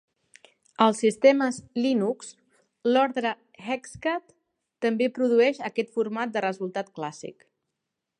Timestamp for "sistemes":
1.03-1.57